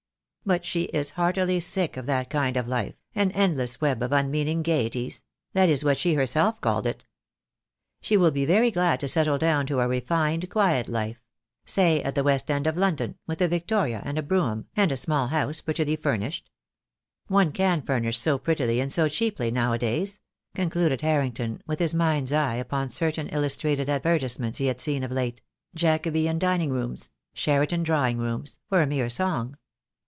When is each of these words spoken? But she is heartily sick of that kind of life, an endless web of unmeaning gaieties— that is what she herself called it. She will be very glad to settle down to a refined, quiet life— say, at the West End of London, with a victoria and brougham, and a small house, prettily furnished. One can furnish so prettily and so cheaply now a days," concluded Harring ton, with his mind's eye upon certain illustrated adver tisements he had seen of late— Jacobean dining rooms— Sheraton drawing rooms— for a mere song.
But 0.43 0.65
she 0.65 0.85
is 0.85 1.11
heartily 1.11 1.59
sick 1.59 1.97
of 1.97 2.07
that 2.07 2.31
kind 2.31 2.57
of 2.57 2.67
life, 2.67 2.95
an 3.13 3.29
endless 3.33 3.79
web 3.79 4.01
of 4.01 4.11
unmeaning 4.11 4.63
gaieties— 4.63 5.21
that 5.53 5.69
is 5.69 5.85
what 5.85 5.99
she 5.99 6.15
herself 6.15 6.59
called 6.61 6.87
it. 6.87 7.05
She 8.01 8.17
will 8.17 8.31
be 8.31 8.45
very 8.47 8.71
glad 8.71 8.99
to 9.01 9.07
settle 9.07 9.37
down 9.37 9.67
to 9.67 9.81
a 9.81 9.87
refined, 9.87 10.49
quiet 10.49 10.89
life— 10.89 11.21
say, 11.65 12.01
at 12.01 12.15
the 12.15 12.23
West 12.23 12.49
End 12.49 12.65
of 12.65 12.75
London, 12.75 13.19
with 13.27 13.39
a 13.39 13.47
victoria 13.47 14.01
and 14.03 14.27
brougham, 14.27 14.65
and 14.75 14.91
a 14.91 14.97
small 14.97 15.27
house, 15.27 15.61
prettily 15.61 15.95
furnished. 15.95 16.49
One 17.27 17.51
can 17.51 17.83
furnish 17.83 18.17
so 18.17 18.39
prettily 18.39 18.79
and 18.79 18.91
so 18.91 19.07
cheaply 19.07 19.51
now 19.51 19.73
a 19.73 19.77
days," 19.77 20.17
concluded 20.55 21.01
Harring 21.01 21.33
ton, 21.33 21.61
with 21.67 21.77
his 21.77 21.93
mind's 21.93 22.33
eye 22.33 22.55
upon 22.55 22.89
certain 22.89 23.29
illustrated 23.29 23.89
adver 23.89 24.17
tisements 24.17 24.57
he 24.57 24.65
had 24.65 24.81
seen 24.81 25.03
of 25.03 25.11
late— 25.11 25.43
Jacobean 25.75 26.39
dining 26.39 26.71
rooms— 26.71 27.11
Sheraton 27.35 27.83
drawing 27.83 28.17
rooms— 28.17 28.57
for 28.69 28.81
a 28.81 28.87
mere 28.87 29.07
song. 29.07 29.55